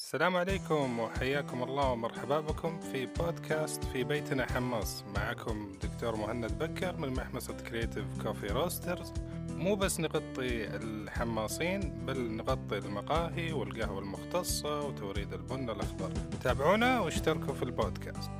السلام 0.00 0.36
عليكم 0.36 0.98
وحياكم 0.98 1.62
الله 1.62 1.90
ومرحبا 1.90 2.40
بكم 2.40 2.80
في 2.80 3.06
بودكاست 3.06 3.84
في 3.84 4.04
بيتنا 4.04 4.46
حماص 4.52 5.04
معكم 5.16 5.72
دكتور 5.82 6.16
مهند 6.16 6.58
بكر 6.58 6.96
من 6.96 7.08
محمصة 7.08 7.54
Creative 7.54 8.22
Coffee 8.22 8.46
Roasters 8.46 9.12
مو 9.48 9.74
بس 9.74 10.00
نغطي 10.00 10.76
الحماصين 10.76 11.80
بل 12.06 12.36
نغطي 12.36 12.78
المقاهي 12.78 13.52
والقهوة 13.52 13.98
المختصة 13.98 14.80
وتوريد 14.80 15.32
البن 15.32 15.70
الأخضر. 15.70 16.10
تابعونا 16.44 17.00
واشتركوا 17.00 17.54
في 17.54 17.62
البودكاست. 17.62 18.30